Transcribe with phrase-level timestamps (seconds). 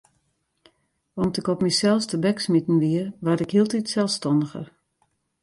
[1.13, 4.67] Om't ik op mysels tebeksmiten wie, waard ik hieltyd selsstanniger.